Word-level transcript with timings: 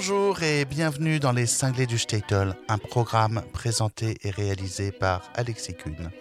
Bonjour 0.00 0.44
et 0.44 0.64
bienvenue 0.64 1.18
dans 1.18 1.32
Les 1.32 1.46
Cinglés 1.46 1.88
du 1.88 1.98
Statel, 1.98 2.54
un 2.68 2.78
programme 2.78 3.42
présenté 3.52 4.16
et 4.22 4.30
réalisé 4.30 4.92
par 4.92 5.28
Alexis 5.34 5.74
Kuhn 5.74 6.12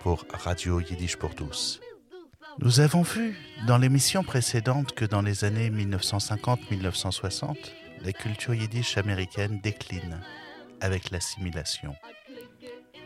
pour 0.00 0.24
Radio 0.32 0.80
Yiddish 0.80 1.14
pour 1.14 1.36
tous. 1.36 1.78
Nous 2.58 2.80
avons 2.80 3.02
vu 3.02 3.38
dans 3.68 3.78
l'émission 3.78 4.24
précédente 4.24 4.96
que 4.96 5.04
dans 5.04 5.22
les 5.22 5.44
années 5.44 5.70
1950-1960, 5.70 7.54
la 8.04 8.12
culture 8.12 8.54
yiddish 8.54 8.98
américaine 8.98 9.60
décline 9.62 10.20
avec 10.80 11.12
l'assimilation. 11.12 11.94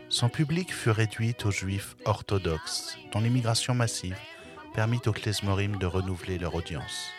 Son 0.09 0.29
public 0.29 0.73
fut 0.73 0.89
réduit 0.89 1.35
aux 1.45 1.51
juifs 1.51 1.95
orthodoxes, 2.05 2.97
dont 3.11 3.19
l'immigration 3.19 3.75
massive 3.75 4.17
permit 4.73 5.01
aux 5.05 5.13
klezmorim 5.13 5.77
de 5.77 5.85
renouveler 5.85 6.39
leur 6.39 6.55
audience. 6.55 7.11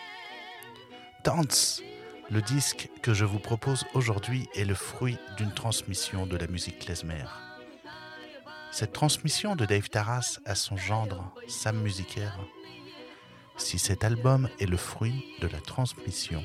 Tanz, 1.22 1.84
le 2.30 2.42
disque 2.42 2.88
que 3.02 3.14
je 3.14 3.24
vous 3.24 3.38
propose 3.38 3.84
aujourd'hui 3.94 4.48
est 4.54 4.64
le 4.64 4.74
fruit 4.74 5.16
d'une 5.36 5.52
transmission 5.52 6.26
de 6.26 6.36
la 6.36 6.48
musique 6.48 6.80
klezmer. 6.80 7.24
Cette 8.72 8.92
transmission 8.92 9.54
de 9.54 9.64
Dave 9.64 9.88
Taras 9.88 10.40
à 10.44 10.54
son 10.54 10.76
gendre, 10.76 11.32
Sam 11.46 11.80
Musiker, 11.80 12.30
si 13.56 13.78
cet 13.78 14.04
album 14.04 14.48
est 14.58 14.66
le 14.66 14.76
fruit 14.76 15.24
de 15.40 15.46
la 15.46 15.60
transmission, 15.60 16.42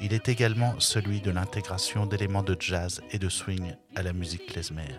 il 0.00 0.12
est 0.14 0.28
également 0.28 0.80
celui 0.80 1.20
de 1.20 1.30
l'intégration 1.30 2.06
d'éléments 2.06 2.42
de 2.42 2.56
jazz 2.58 3.02
et 3.10 3.18
de 3.18 3.28
swing 3.28 3.74
à 3.94 4.02
la 4.02 4.12
musique 4.12 4.46
klezmer. 4.46 4.98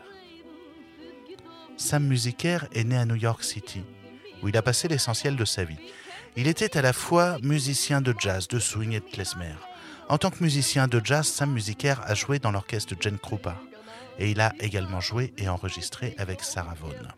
Sam 1.78 2.06
Musiker 2.06 2.60
est 2.74 2.86
né 2.86 2.96
à 2.96 3.06
New 3.06 3.16
York 3.16 3.44
City, 3.44 3.84
où 4.42 4.48
il 4.48 4.56
a 4.56 4.62
passé 4.62 4.88
l'essentiel 4.88 5.36
de 5.36 5.46
sa 5.46 5.66
vie. 5.66 5.80
Il 6.38 6.48
était 6.48 6.78
à 6.78 6.82
la 6.82 6.94
fois 6.94 7.38
musicien 7.42 8.02
de 8.02 8.14
jazz, 8.18 8.48
de 8.48 8.60
swing 8.60 8.94
et 8.94 9.00
de 9.00 9.06
klezmer. 9.06 9.56
En 10.08 10.20
tant 10.20 10.30
que 10.30 10.44
musicien 10.44 10.88
de 10.88 11.02
jazz, 11.04 11.28
Sam 11.28 11.52
Musiker 11.52 11.96
a 12.04 12.14
joué 12.14 12.38
dans 12.38 12.52
l'orchestre 12.52 12.96
de 12.96 13.02
Jen 13.02 13.18
Krupa 13.18 13.56
et 14.20 14.30
il 14.30 14.40
a 14.40 14.54
également 14.60 15.02
joué 15.02 15.34
et 15.38 15.50
enregistré 15.50 16.14
avec 16.20 16.44
Sarah 16.44 16.76
Vaughan. 16.76 17.10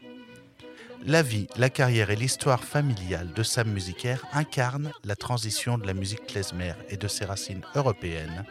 La 1.06 1.22
vie, 1.22 1.48
la 1.58 1.70
carrière 1.70 2.10
et 2.12 2.16
l'histoire 2.16 2.64
familiale 2.64 3.34
de 3.34 3.44
Sam 3.44 3.70
Musiker 3.72 4.16
incarnent 4.32 4.92
la 5.04 5.18
transition 5.18 5.78
de 5.78 5.86
la 5.86 5.94
musique 5.94 6.28
klezmer 6.28 6.74
et 6.90 6.98
de 6.98 7.08
ses 7.08 7.26
racines 7.26 7.64
européennes 7.76 8.46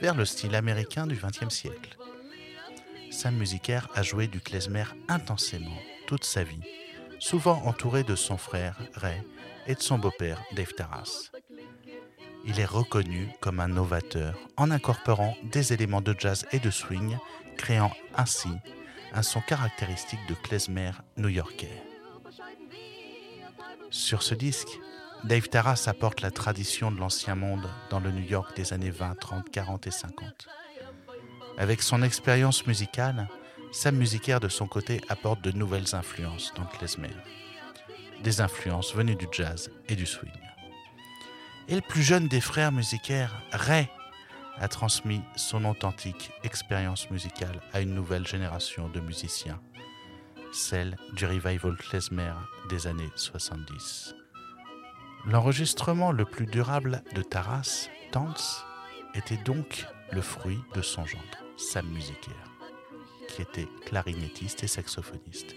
vers 0.00 0.14
le 0.14 0.24
style 0.24 0.54
américain 0.54 1.06
du 1.06 1.16
XXe 1.16 1.54
siècle. 1.54 1.96
Sam 3.10 3.36
Musiker 3.36 3.80
a 3.94 4.02
joué 4.02 4.28
du 4.28 4.40
klezmer 4.40 4.84
intensément 5.08 5.78
toute 6.06 6.24
sa 6.24 6.42
vie, 6.42 6.62
souvent 7.18 7.62
entouré 7.64 8.02
de 8.02 8.16
son 8.16 8.38
frère 8.38 8.78
Ray 8.94 9.22
et 9.66 9.74
de 9.74 9.82
son 9.82 9.98
beau-père 9.98 10.42
Dave 10.56 10.72
Taras. 10.72 11.30
Il 12.46 12.60
est 12.60 12.64
reconnu 12.66 13.28
comme 13.40 13.60
un 13.60 13.68
novateur 13.68 14.38
en 14.56 14.70
incorporant 14.70 15.34
des 15.44 15.72
éléments 15.72 16.02
de 16.02 16.14
jazz 16.18 16.46
et 16.52 16.58
de 16.58 16.70
swing 16.70 17.16
créant 17.56 17.92
ainsi 18.16 18.50
un 19.12 19.22
son 19.22 19.40
caractéristique 19.40 20.26
de 20.28 20.34
klezmer 20.34 20.90
new-yorkais. 21.16 21.82
Sur 23.90 24.22
ce 24.22 24.34
disque, 24.34 24.80
Dave 25.22 25.48
Taras 25.48 25.84
apporte 25.86 26.20
la 26.20 26.30
tradition 26.30 26.90
de 26.90 26.98
l'ancien 26.98 27.34
monde 27.34 27.70
dans 27.88 28.00
le 28.00 28.10
New 28.10 28.26
York 28.28 28.54
des 28.56 28.72
années 28.72 28.90
20, 28.90 29.14
30, 29.18 29.50
40 29.50 29.86
et 29.86 29.90
50. 29.90 30.48
Avec 31.56 31.80
son 31.80 32.02
expérience 32.02 32.66
musicale, 32.66 33.28
Sam 33.72 33.96
Musicaire 33.96 34.40
de 34.40 34.48
son 34.48 34.66
côté 34.66 35.00
apporte 35.08 35.40
de 35.42 35.52
nouvelles 35.52 35.94
influences 35.94 36.52
dans 36.56 36.64
le 36.64 36.76
klezmer. 36.76 37.14
Des 38.22 38.40
influences 38.40 38.94
venues 38.94 39.16
du 39.16 39.28
jazz 39.32 39.70
et 39.88 39.96
du 39.96 40.06
swing. 40.06 40.30
Et 41.66 41.74
le 41.76 41.80
plus 41.80 42.02
jeune 42.02 42.28
des 42.28 42.42
frères 42.42 42.72
musicaires, 42.72 43.42
Ray, 43.52 43.88
a 44.58 44.68
transmis 44.68 45.22
son 45.34 45.64
authentique 45.64 46.30
expérience 46.42 47.10
musicale 47.10 47.62
à 47.72 47.80
une 47.80 47.94
nouvelle 47.94 48.26
génération 48.26 48.90
de 48.90 49.00
musiciens, 49.00 49.58
celle 50.52 50.96
du 51.14 51.24
revival 51.24 51.76
klezmer 51.76 52.34
des 52.68 52.86
années 52.86 53.10
70. 53.14 54.14
L'enregistrement 55.26 56.12
le 56.12 56.26
plus 56.26 56.44
durable 56.44 57.02
de 57.14 57.22
Taras, 57.22 57.88
Tanz, 58.12 58.62
était 59.14 59.42
donc 59.42 59.86
le 60.12 60.20
fruit 60.20 60.60
de 60.74 60.82
son 60.82 61.06
gendre, 61.06 61.24
Sam 61.56 61.86
Musiker, 61.88 62.30
qui 63.28 63.40
était 63.40 63.68
clarinettiste 63.86 64.62
et 64.64 64.68
saxophoniste. 64.68 65.54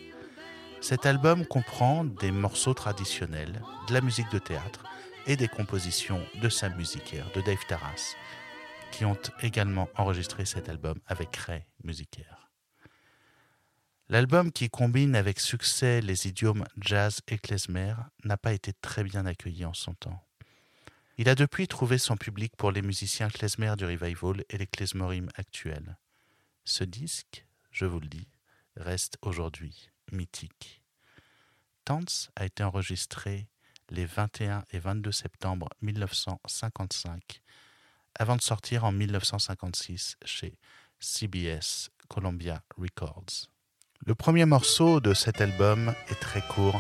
Cet 0.80 1.06
album 1.06 1.46
comprend 1.46 2.06
des 2.06 2.32
morceaux 2.32 2.74
traditionnels, 2.74 3.62
de 3.90 3.94
la 3.94 4.00
musique 4.00 4.32
de 4.32 4.40
théâtre 4.40 4.84
et 5.28 5.36
des 5.36 5.50
compositions 5.50 6.26
de 6.42 6.48
Sam 6.48 6.76
Musiker, 6.76 7.24
de 7.36 7.42
Dave 7.42 7.66
Taras, 7.68 8.16
qui 8.92 9.04
ont 9.04 9.20
également 9.42 9.90
enregistré 9.96 10.46
cet 10.46 10.70
album 10.70 10.98
avec 11.06 11.36
Ray 11.36 11.66
Musicaire. 11.84 12.50
L'album 14.08 14.54
qui 14.54 14.70
combine 14.70 15.18
avec 15.18 15.42
succès 15.42 16.00
les 16.00 16.28
idiomes 16.28 16.66
jazz 16.80 17.20
et 17.28 17.38
klezmer 17.38 17.94
n'a 18.24 18.38
pas 18.38 18.54
été 18.54 18.72
très 18.72 19.04
bien 19.04 19.26
accueilli 19.26 19.66
en 19.66 19.74
son 19.74 19.94
temps. 19.96 20.24
Il 21.18 21.28
a 21.28 21.36
depuis 21.36 21.68
trouvé 21.68 21.98
son 21.98 22.16
public 22.16 22.56
pour 22.56 22.72
les 22.72 22.82
musiciens 22.82 23.30
klezmer 23.30 23.76
du 23.78 23.84
revival 23.84 24.46
et 24.50 24.58
les 24.58 24.68
klezmorim 24.68 25.28
actuels. 25.36 25.98
Ce 26.64 26.86
disque, 26.86 27.46
je 27.72 27.86
vous 27.86 28.00
le 28.00 28.08
dis, 28.08 28.30
reste 28.78 29.18
aujourd'hui 29.22 29.90
mythique. 30.14 30.82
Tanz 31.84 32.30
a 32.38 32.46
été 32.46 32.64
enregistré 32.64 33.50
les 33.90 34.06
21 34.06 34.64
et 34.72 34.80
22 34.80 35.12
septembre 35.12 35.70
1955 35.82 37.42
avant 38.20 38.36
de 38.36 38.42
sortir 38.42 38.84
en 38.84 38.92
1956 38.92 40.18
chez 40.26 40.58
CBS 41.00 41.90
Columbia 42.08 42.62
Records. 42.78 43.50
Le 44.06 44.16
premier 44.16 44.46
morceau 44.46 45.00
de 45.00 45.14
cet 45.14 45.42
album 45.42 45.94
est 46.10 46.20
très 46.20 46.42
court. 46.42 46.80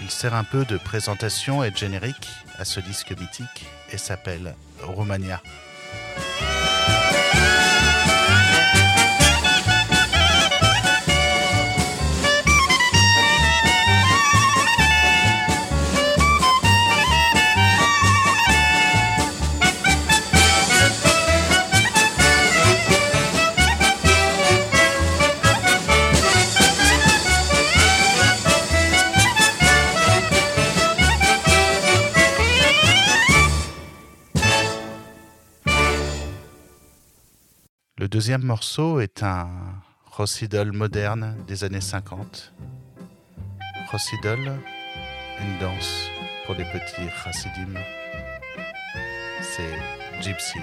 Il 0.00 0.10
sert 0.10 0.34
un 0.34 0.44
peu 0.44 0.64
de 0.64 0.76
présentation 0.76 1.64
et 1.64 1.70
de 1.70 1.76
générique 1.76 2.28
à 2.58 2.64
ce 2.64 2.80
disque 2.80 3.12
mythique 3.18 3.66
et 3.90 3.98
s'appelle 3.98 4.54
Romania. 4.82 5.42
Deuxième 38.10 38.42
morceau 38.42 38.98
est 38.98 39.22
un 39.22 39.48
Rossidol 40.10 40.72
moderne 40.72 41.36
des 41.46 41.62
années 41.62 41.80
50. 41.80 42.52
Rossidol, 43.88 44.40
une 45.40 45.58
danse 45.60 46.08
pour 46.44 46.56
les 46.56 46.64
petits 46.64 47.08
chassidim. 47.22 47.78
C'est 49.40 50.22
Gypsy. 50.22 50.58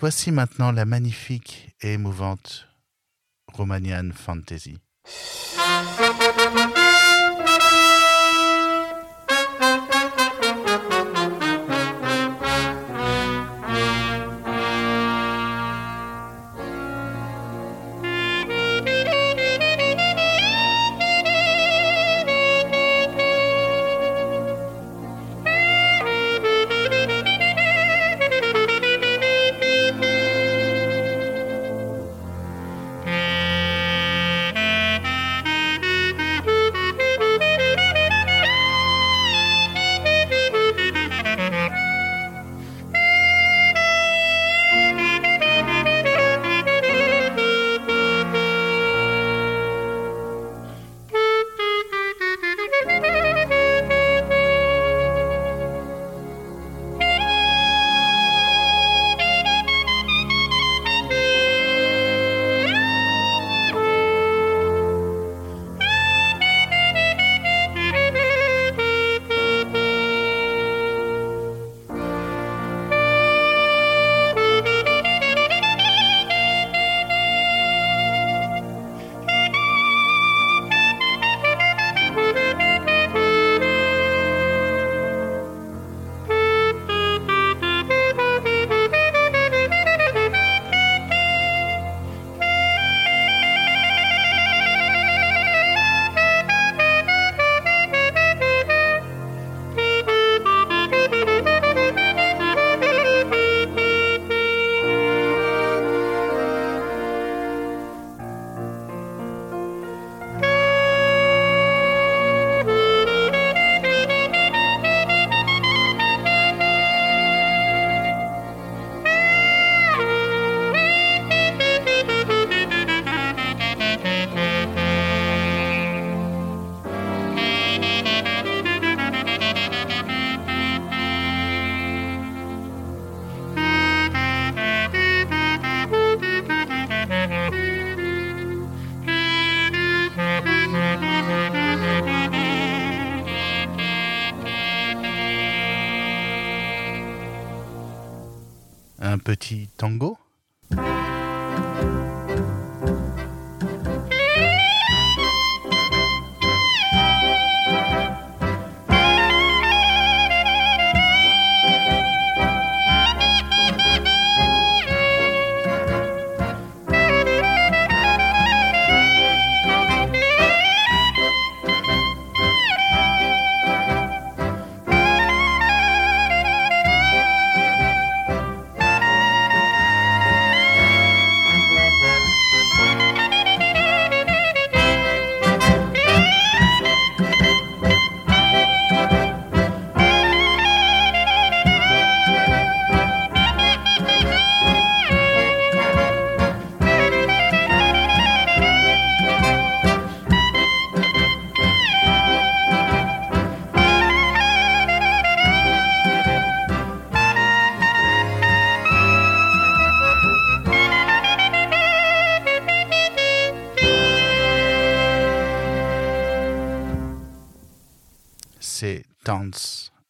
Voici 0.00 0.32
maintenant 0.32 0.72
la 0.72 0.86
magnifique 0.86 1.76
et 1.82 1.92
émouvante 1.92 2.66
Romanian 3.52 4.08
Fantasy. 4.14 4.78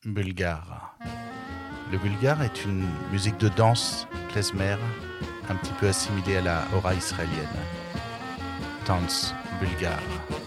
Bulgare. 0.05 0.97
Le 1.93 1.99
bulgare 1.99 2.43
est 2.43 2.65
une 2.65 2.85
musique 3.13 3.39
de 3.39 3.49
danse 3.49 4.09
klezmer, 4.33 4.77
un 5.49 5.55
petit 5.55 5.73
peu 5.79 5.89
assimilée 5.89 6.39
à 6.39 6.43
la 6.43 6.63
hora 6.75 6.95
israélienne. 6.95 7.65
Tanz 8.85 9.35
bulgare. 9.61 10.40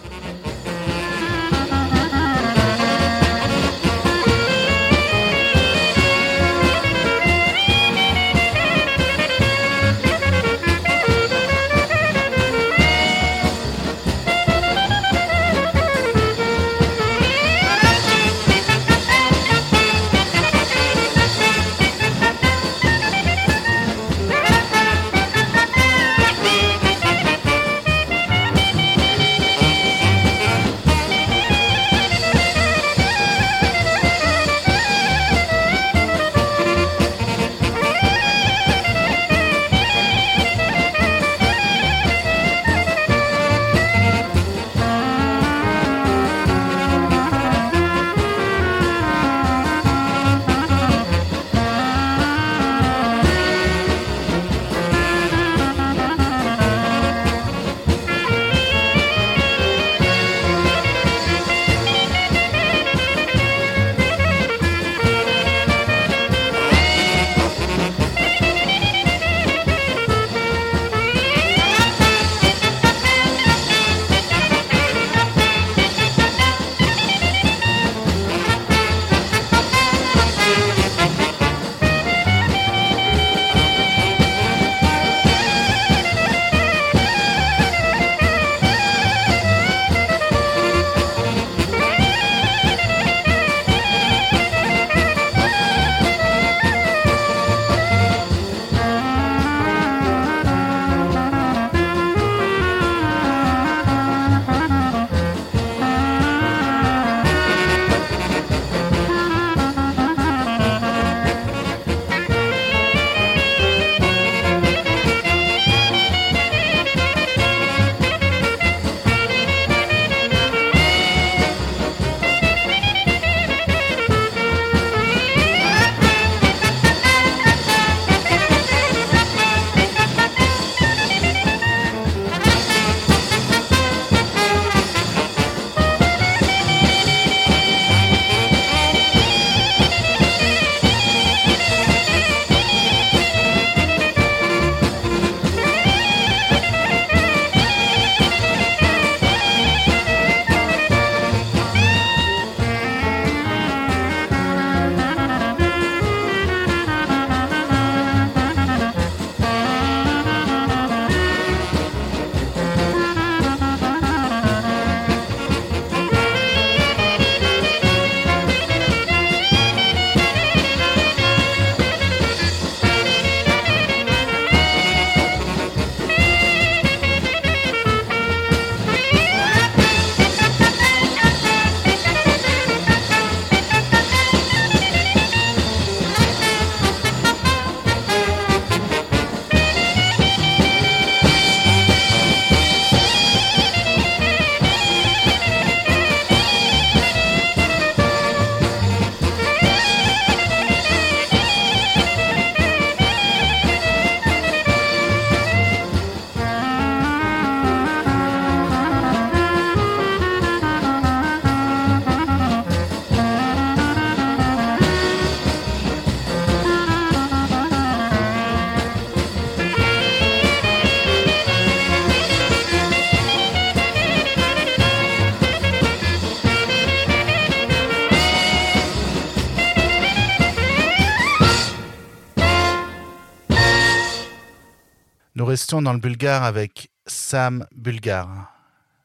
Dans 235.81 235.93
le 235.93 235.97
bulgare 235.97 236.43
avec 236.43 236.91
Sam 237.07 237.65
Bulgare, 237.75 238.53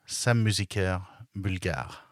Sam 0.04 0.42
Musiker 0.42 0.98
bulgare. 1.34 2.07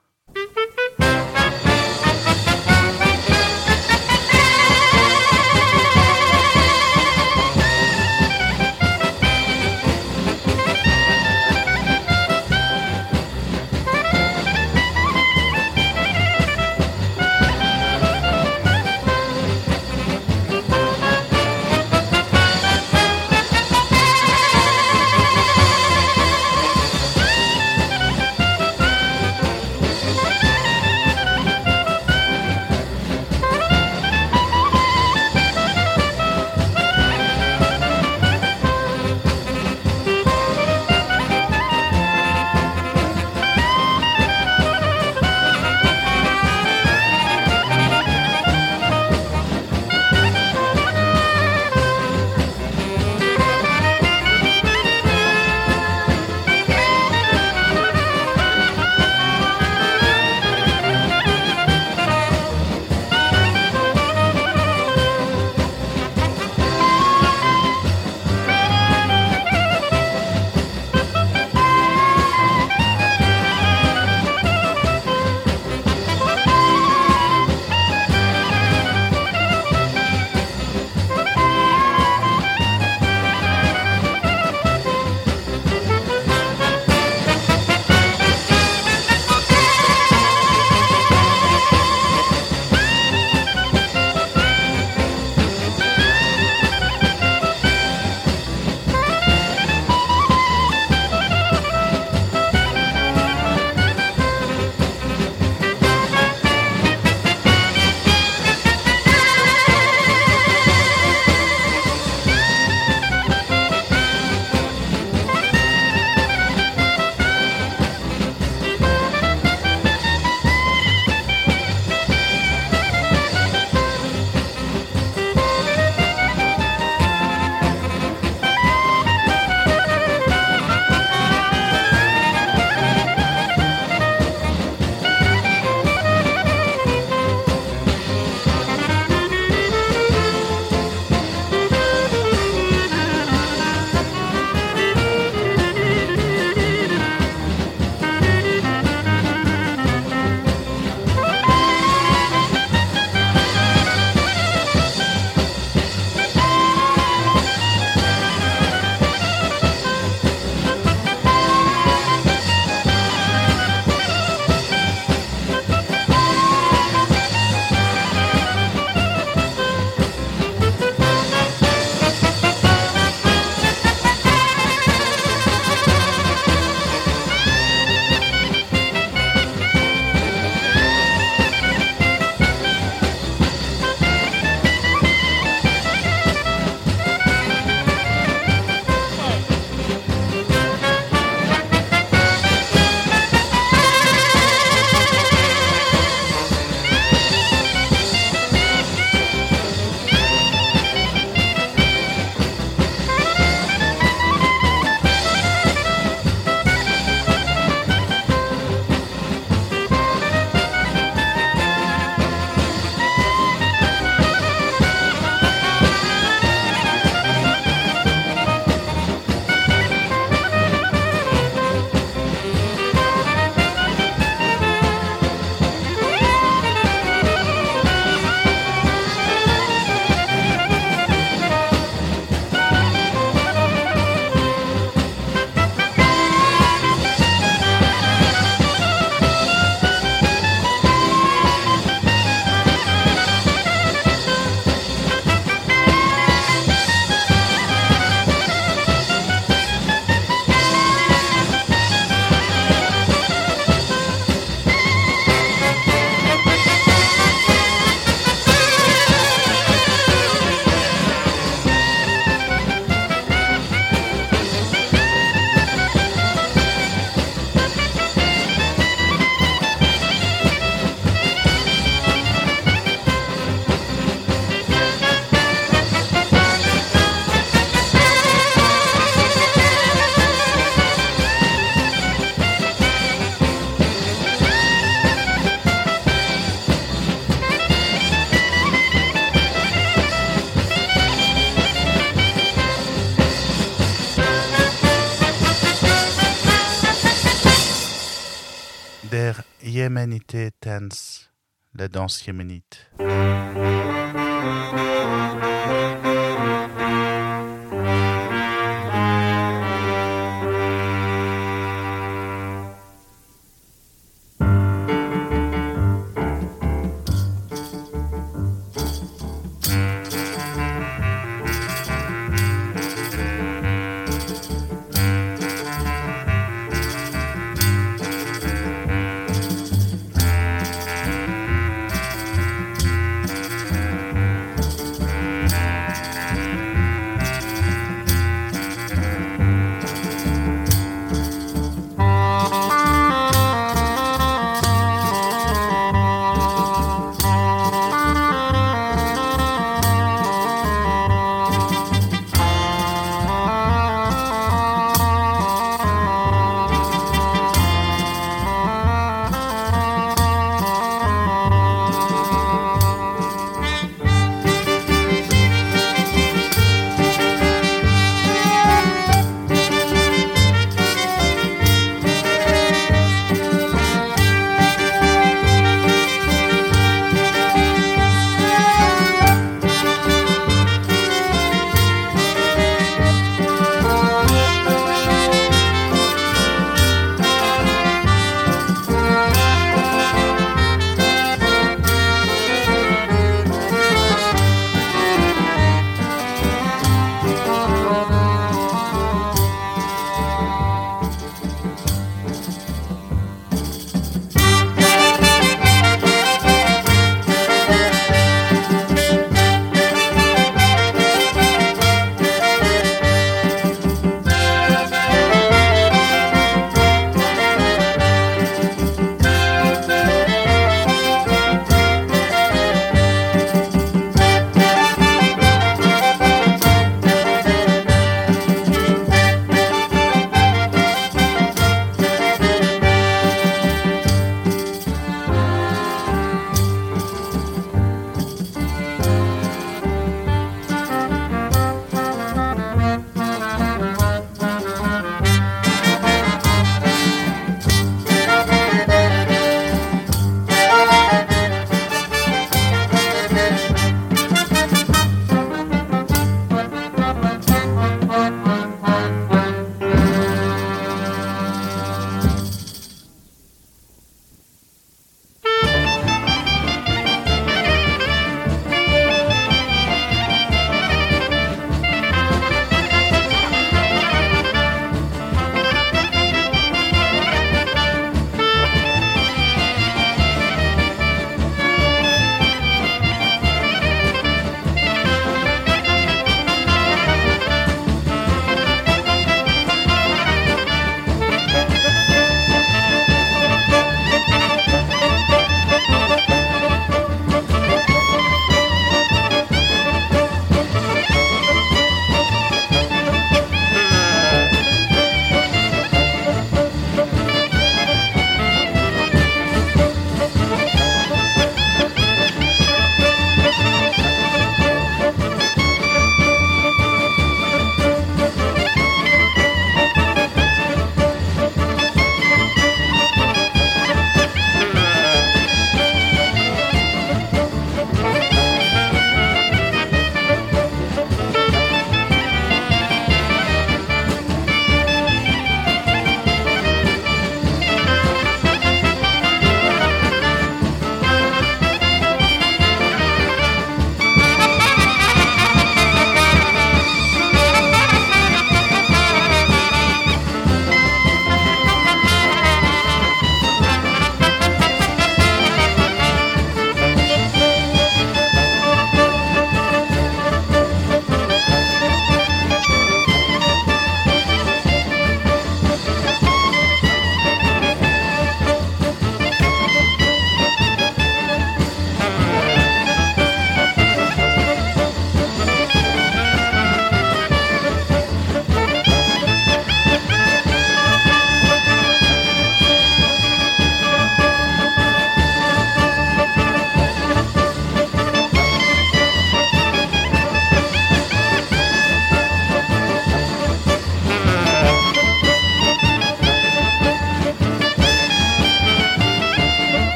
La 301.87 301.88
danse 301.88 302.27
yéménite. 302.27 302.90
Et 302.95 302.95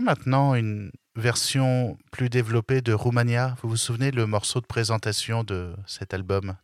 maintenant 0.00 0.54
une 0.54 0.90
version 1.14 1.96
plus 2.10 2.28
développée 2.28 2.80
de 2.80 2.92
Roumania? 2.92 3.56
Vous 3.62 3.68
vous 3.68 3.76
souvenez 3.76 4.10
le 4.10 4.26
morceau 4.26 4.60
de 4.60 4.66
présentation 4.66 5.44
de 5.44 5.74
cet 5.86 6.14
album, 6.14 6.56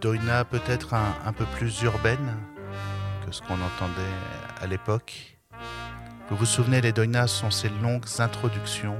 Dance 0.00 0.44
peut-être 0.50 0.94
un, 0.94 1.32
peu 1.32 1.44
plus 1.56 1.82
urbaine 1.82 2.36
que 3.24 3.32
ce 3.32 3.40
qu'on 3.42 3.54
entendait 3.54 4.16
à 4.60 4.66
l'époque. 4.66 5.38
Vous 6.28 6.36
vous 6.36 6.46
souvenez, 6.46 6.80
les 6.80 6.92
doinas 6.92 7.28
sont 7.28 7.50
ces 7.50 7.68
longues 7.68 8.06
introductions 8.18 8.96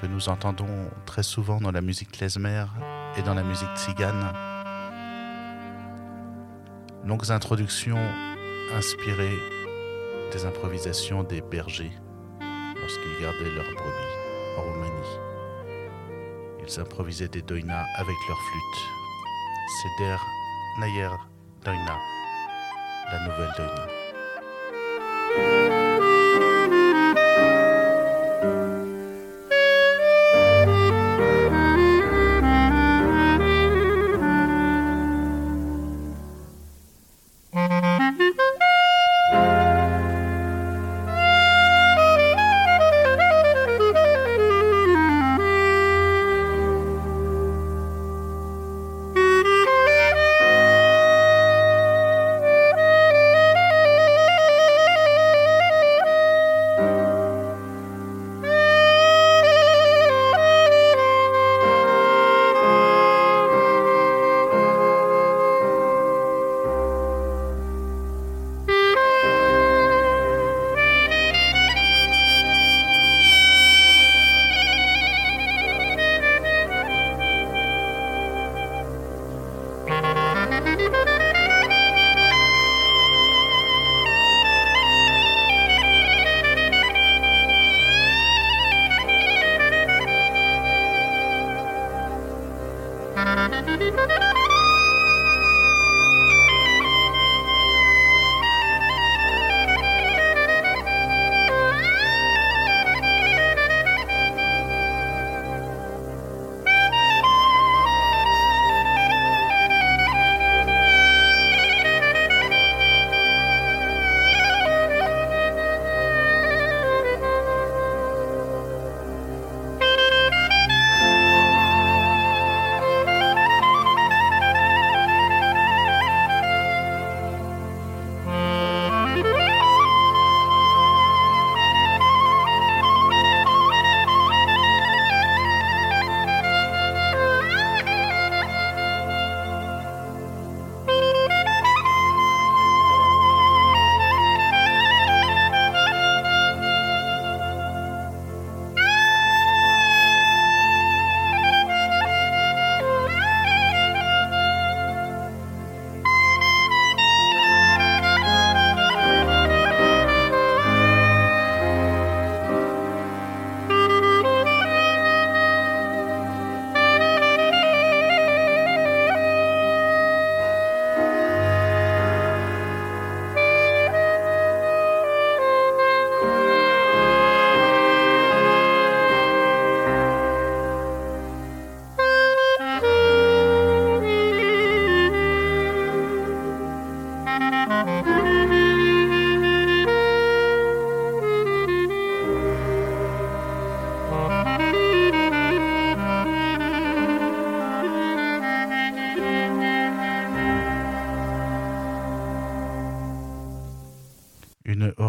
que 0.00 0.06
nous 0.06 0.28
entendons 0.28 0.90
très 1.04 1.22
souvent 1.22 1.60
dans 1.60 1.72
la 1.72 1.80
musique 1.80 2.12
klezmer 2.12 2.64
et 3.16 3.22
dans 3.22 3.34
la 3.34 3.42
musique 3.42 3.74
tzigane. 3.76 4.32
Longues 7.04 7.30
introductions 7.30 7.98
inspirées 8.74 9.38
des 10.32 10.44
improvisations 10.44 11.22
des 11.22 11.40
bergers 11.40 11.92
lorsqu'ils 12.80 13.22
gardaient 13.22 13.54
leurs 13.54 13.74
brebis 13.74 14.58
en 14.58 14.62
Roumanie. 14.62 14.95
Ils 16.68 16.80
improvisaient 16.80 17.28
des 17.28 17.42
doinas 17.42 17.84
avec 17.98 18.16
leurs 18.28 18.40
flûtes 18.40 18.96
c'est 19.68 19.88
Der 19.98 20.24
Nayer 20.78 21.10
Doina, 21.64 21.98
la 23.10 23.18
nouvelle 23.26 23.52
Doina. 23.56 23.95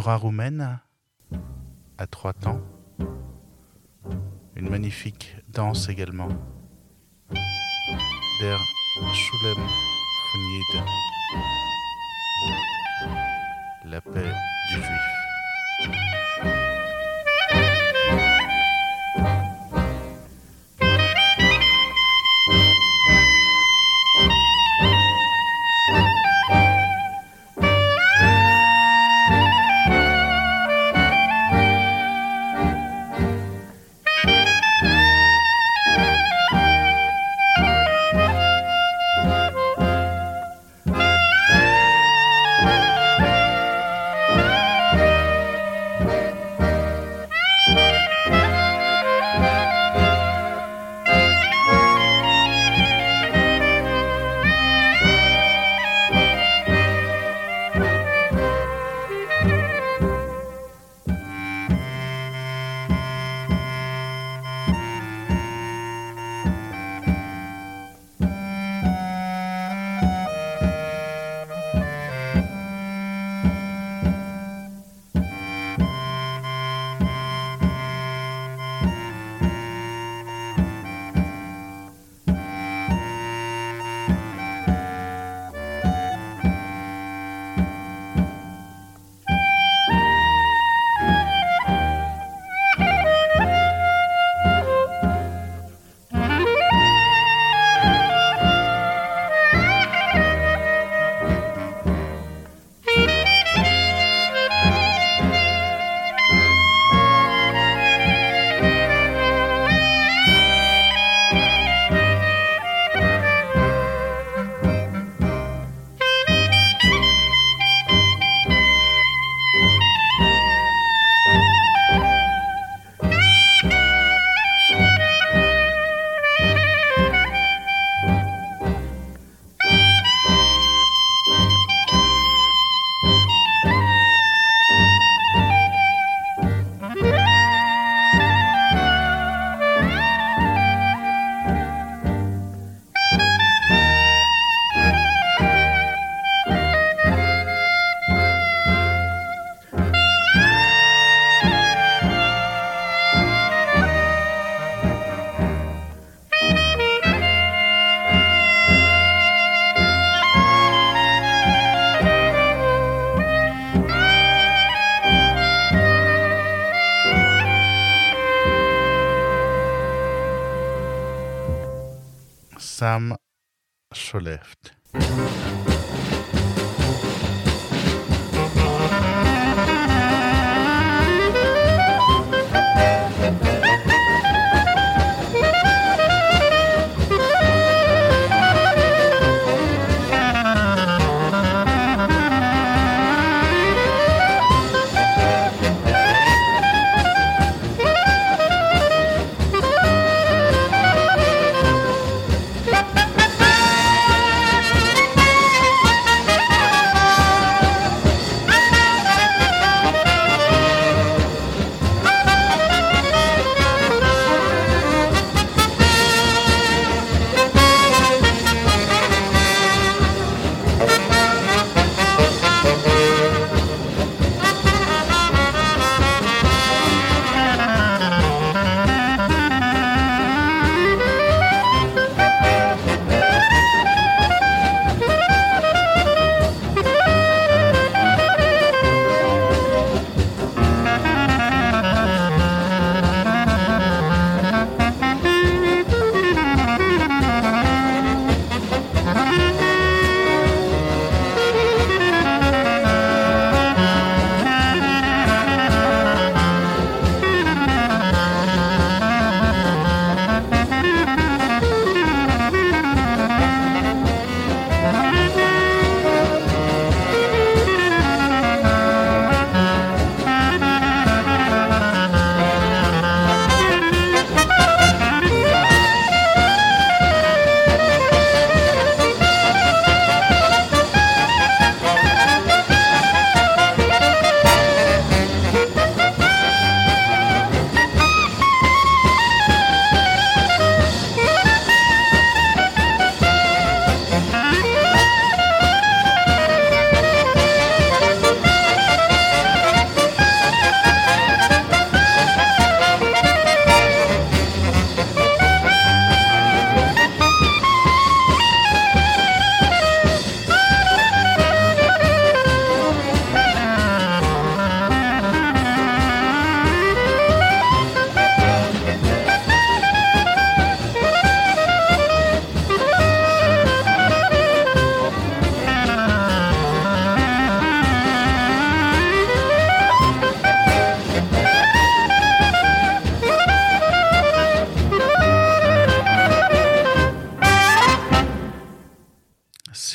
Aura 0.08 0.16
roumaine 0.16 0.80
à 1.98 2.08
trois 2.08 2.32
temps, 2.32 2.62
une 4.56 4.70
magnifique 4.70 5.36
danse 5.50 5.90
également, 5.90 6.30
der 8.40 8.58
Schulem 9.14 9.68
Fugnid, 10.32 10.86
la 13.84 14.00
paix 14.00 14.32
du 14.70 14.76
juif. 14.76 15.27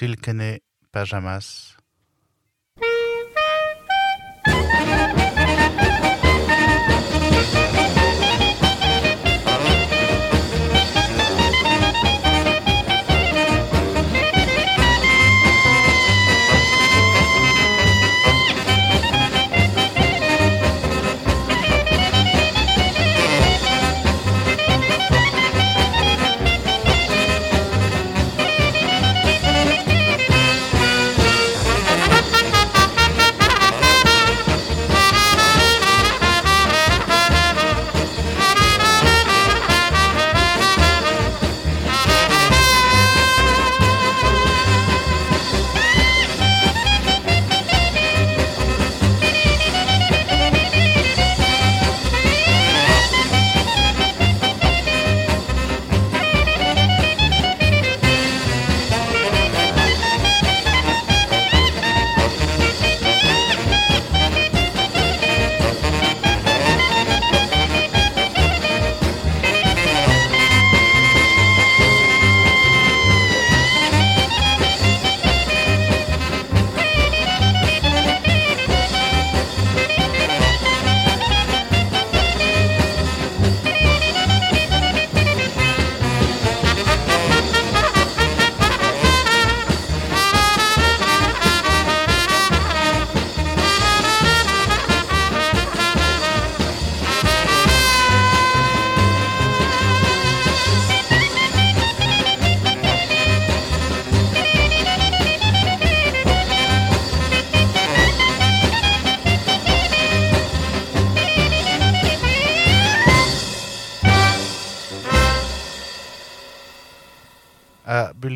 Silkene 0.03 0.65
Pajamas. 0.91 1.62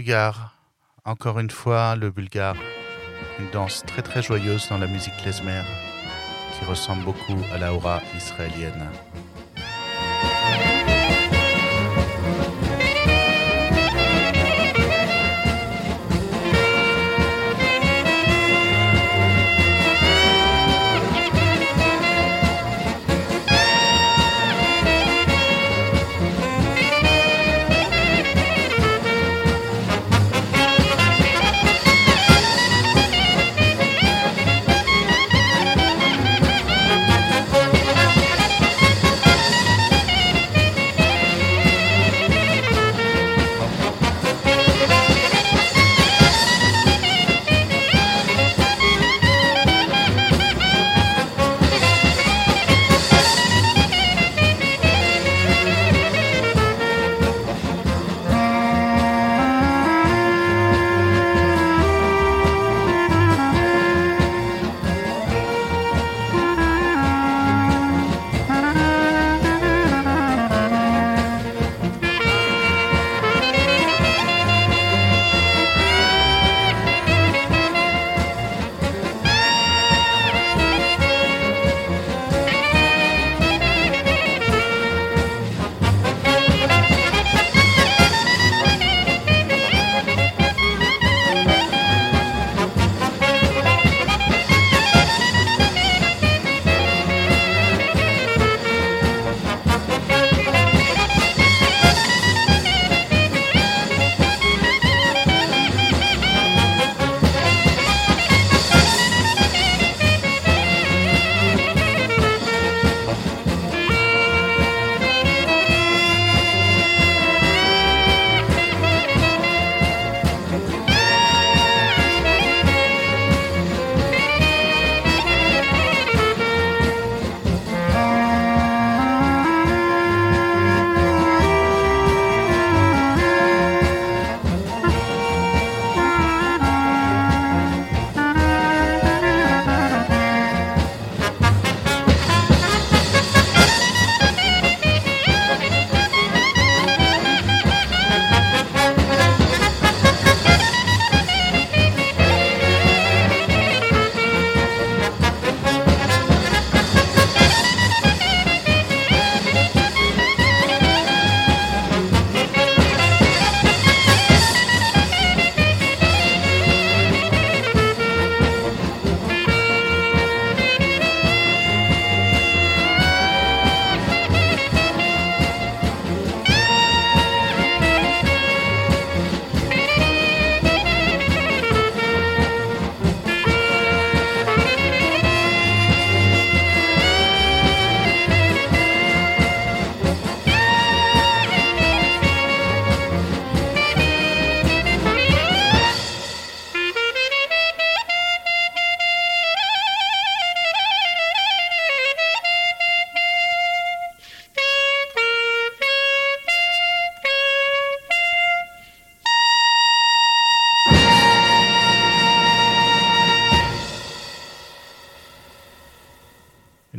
Bulgare. 0.07 0.55
Encore 1.05 1.41
une 1.41 1.51
fois, 1.51 1.97
le 1.97 2.13
bulgare. 2.13 2.55
Une 3.41 3.51
danse 3.51 3.83
très 3.85 4.03
très 4.03 4.23
joyeuse 4.23 4.69
dans 4.69 4.79
la 4.79 4.87
musique 4.87 5.17
klezmer 5.17 5.63
qui 6.57 6.65
ressemble 6.65 7.03
beaucoup 7.03 7.41
à 7.53 7.59
la 7.59 7.75
aura 7.75 8.01
israélienne. 8.17 8.89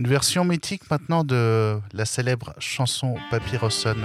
Une 0.07 0.13
version 0.13 0.45
mythique 0.45 0.89
maintenant 0.89 1.25
de 1.25 1.81
la 1.91 2.05
célèbre 2.05 2.53
chanson 2.59 3.17
Papyrosson. 3.29 3.97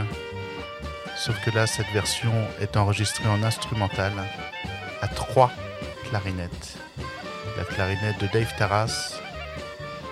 Sauf 1.17 1.41
que 1.45 1.51
là, 1.51 1.69
cette 1.69 1.87
version 1.95 2.33
est 2.61 2.77
enregistrée 2.77 3.29
en 3.29 3.45
instrumental 3.45 4.13
à 5.01 5.07
trois 5.07 5.53
clarinettes. 6.09 6.77
La 7.57 7.63
clarinette 7.63 8.21
de 8.21 8.27
Dave 8.33 8.53
Taras, 8.59 9.21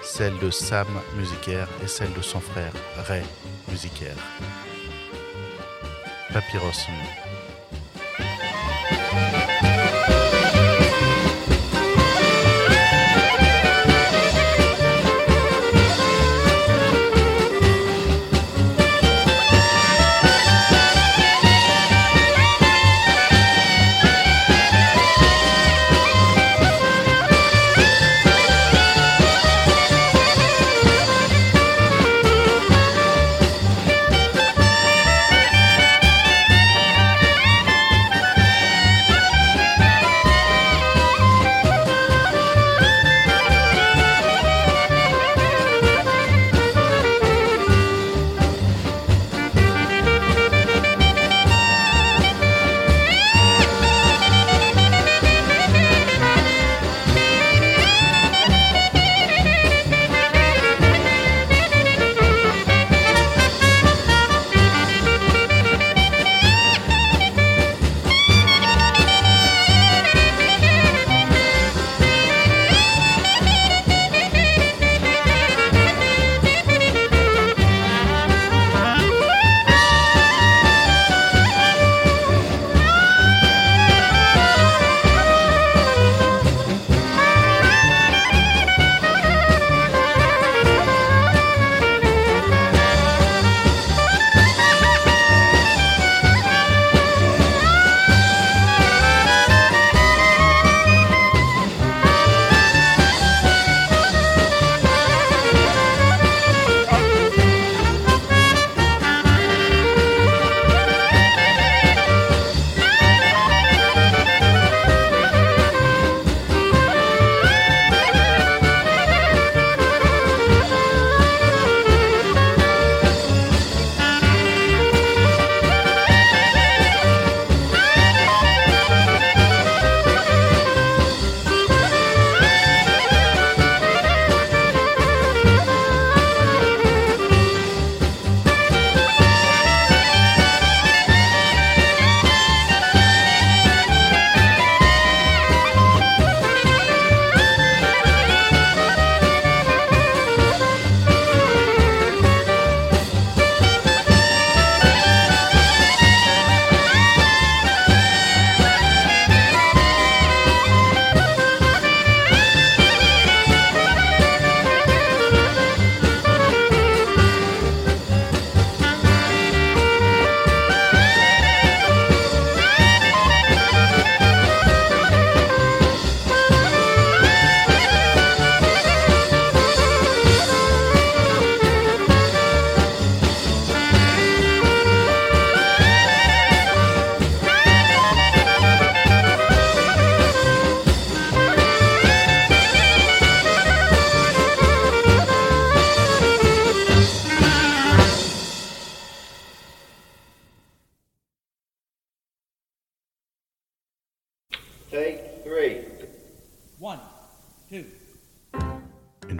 celle 0.05 0.39
de 0.39 0.51
Sam 0.53 0.87
Musicaire 1.17 1.67
et 1.83 1.89
celle 1.89 2.13
de 2.13 2.23
son 2.23 2.39
frère 2.39 2.73
Ray 3.09 3.25
Musicaire. 3.69 4.15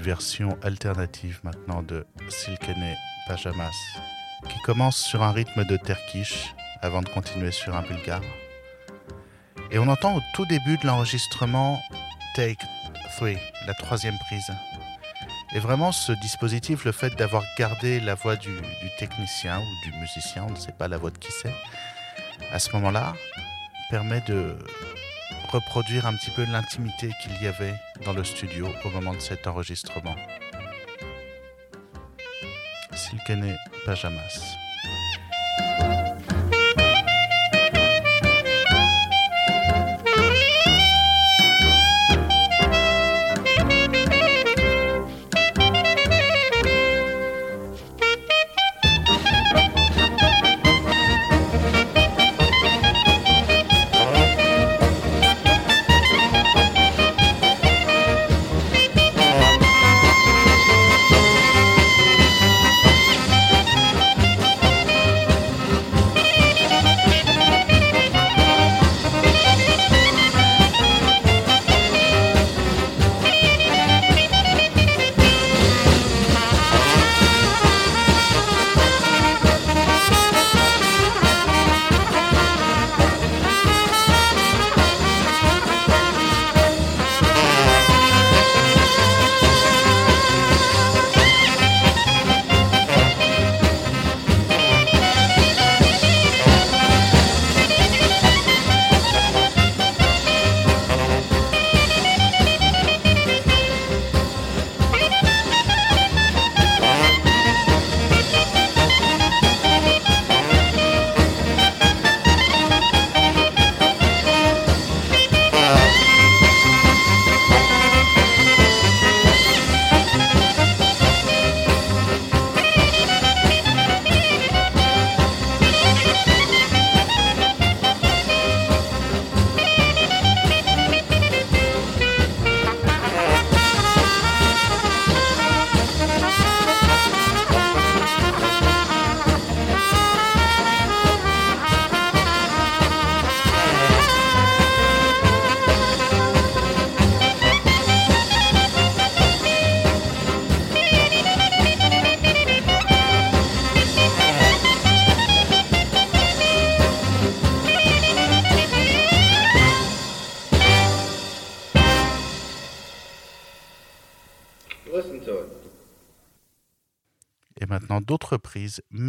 Papyrosson. 0.01 0.57
alternative 0.63 1.41
maintenant 1.43 1.83
de 1.83 2.07
Silkene 2.31 2.95
Pajamas, 3.29 3.71
qui 4.49 4.59
commence 4.65 4.97
sur 4.97 5.23
un 5.23 5.31
rythme 5.31 5.65
de 5.67 5.77
terkish 5.77 6.55
avant 6.81 7.03
de 7.03 7.09
continuer 7.11 7.51
sur 7.51 7.77
un 7.77 7.83
bulgare. 7.83 8.23
Et 9.71 9.79
on 9.79 9.89
entend 9.89 10.17
au 10.17 10.21
tout 10.35 10.47
début 10.47 10.79
de 10.79 10.87
l'enregistrement 10.87 11.79
Take 12.35 12.65
3, 13.19 13.29
la 13.67 13.75
troisième 13.75 14.17
prise. 14.29 14.51
Et 15.55 15.59
vraiment, 15.59 15.93
ce 15.93 16.13
dispositif, 16.13 16.87
le 16.87 16.93
fait 16.93 17.15
d'avoir 17.17 17.43
gardé 17.59 18.01
la 18.01 18.15
voix 18.15 18.37
du, 18.37 18.55
du, 18.55 18.91
technicien 18.99 19.61
ou 19.61 19.85
du 19.85 19.99
musicien, 19.99 20.47
on 20.49 20.53
ne 20.53 20.57
sait 20.57 20.73
pas 20.73 20.89
la 20.89 20.97
voix 20.97 21.11
de 21.11 21.19
qui 21.19 21.31
c'est, 21.31 21.55
à 22.53 22.59
ce 22.59 22.73
moment-là, 22.73 23.15
permet 23.91 24.23
de 24.23 24.57
reproduire 25.51 26.07
un 26.07 26.15
petit 26.15 26.31
peu 26.31 26.45
l'intimité 26.45 27.11
qu'il 27.23 27.33
y 27.43 27.47
avait 27.47 27.75
dans 28.05 28.13
le 28.13 28.25
studio 28.25 28.69
au 28.85 28.91
moment 28.91 29.15
de 29.15 29.21
cet 29.21 29.47
enregistrement. 29.47 30.15
Silkene 32.95 33.57
Pajamas. 33.85 34.60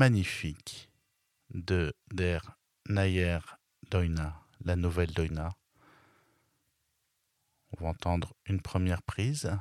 Prises 0.02 0.10
magnifiques 0.10 0.90
de 1.54 1.94
Der 2.12 2.42
Nayer 2.90 3.40
Doina, 3.92 4.34
la 4.66 4.76
nouvelle 4.76 5.14
Doina. 5.14 5.52
On 7.72 7.84
va 7.84 7.90
entendre 7.90 8.34
une 8.48 8.62
première 8.62 9.04
prise. 9.04 9.52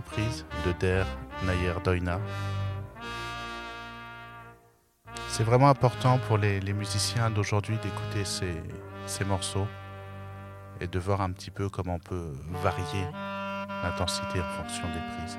De 0.00 0.72
Der 0.78 1.06
Nayer 1.44 1.74
Doina. 1.82 2.20
C'est 5.28 5.42
vraiment 5.42 5.68
important 5.70 6.18
pour 6.28 6.36
les, 6.38 6.60
musiciens 6.72 7.30
d'aujourd'hui 7.30 7.78
d'écouter 7.82 8.24
ces, 8.24 8.62
ces 9.06 9.24
morceaux 9.24 9.66
et 10.80 10.86
de 10.86 10.98
voir 10.98 11.22
un 11.22 11.30
petit 11.32 11.50
peu 11.50 11.68
comment 11.70 11.94
on 11.94 11.98
peut 11.98 12.32
varier 12.62 13.06
l'intensité 13.82 14.40
en 14.40 14.62
fonction 14.62 14.86
des 14.88 15.16
prises. 15.16 15.38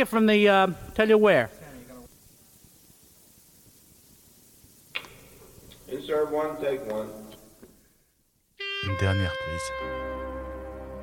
It 0.00 0.08
from 0.08 0.26
the, 0.26 0.48
uh, 0.48 0.66
tell 0.94 1.08
you 1.08 1.18
where. 1.18 1.50
Insert 5.88 6.30
one, 6.30 6.56
take 6.60 6.80
one. 6.90 7.08
Une 8.86 8.96
dernière 8.98 9.32
prise 9.32 9.70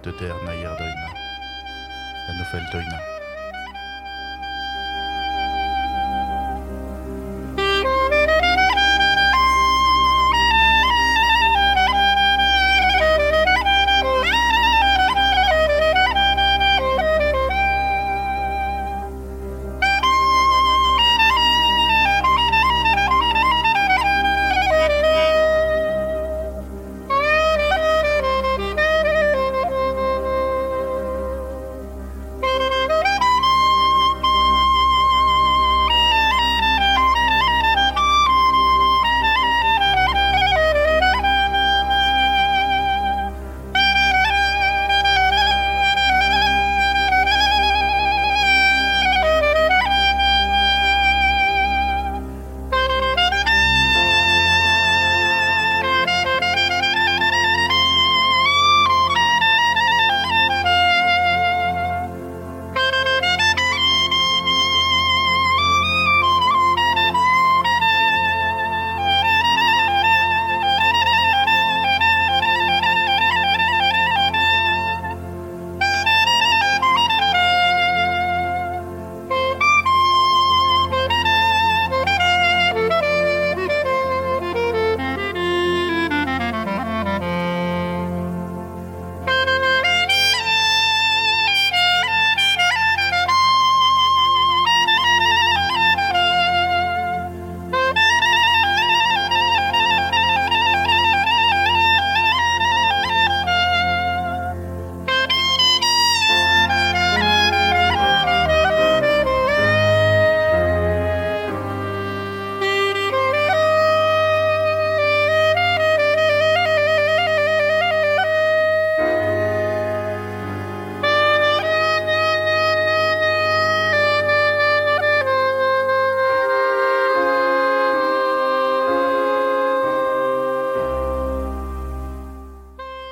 de 0.04 0.12
Der 0.12 0.34
Nayer 0.46 0.76
Doina, 0.78 1.10
la 2.28 2.38
nouvelle 2.38 2.70
Doina. 2.72 3.17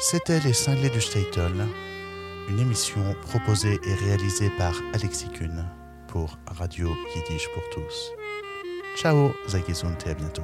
C'était 0.08 0.39
Les 0.41 0.53
Cinglés 0.53 0.91
du 0.91 1.01
Statel, 1.01 1.68
une 2.47 2.60
émission 2.60 3.01
proposée 3.24 3.80
et 3.84 3.93
réalisée 3.95 4.51
par 4.56 4.76
Alexis 4.93 5.30
Kuhn 5.30 5.66
pour 6.08 6.38
Radio 6.45 6.95
Yiddish 7.16 7.49
pour 7.56 7.64
tous. 7.72 8.12
Ciao, 8.97 9.32
Zagizund 9.47 9.97
et 10.06 10.12
à 10.12 10.14
bientôt. 10.14 10.43